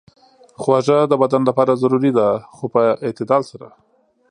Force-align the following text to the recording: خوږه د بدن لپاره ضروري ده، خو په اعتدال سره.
خوږه 0.61 0.97
د 1.11 1.13
بدن 1.21 1.41
لپاره 1.49 1.79
ضروري 1.81 2.11
ده، 2.17 2.27
خو 2.55 2.65
په 2.73 2.81
اعتدال 3.05 3.41
سره. 3.51 3.67